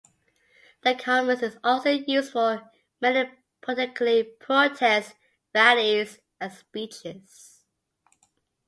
The 0.81 0.95
Commons 0.95 1.43
is 1.43 1.59
also 1.63 1.91
used 1.91 2.31
for 2.31 2.67
many 3.01 3.29
politically 3.61 4.23
protests, 4.23 5.13
rallies, 5.53 6.17
and 6.39 6.51
speeches. 6.51 7.65